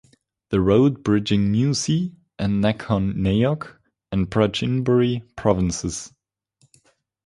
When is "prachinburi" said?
4.31-5.21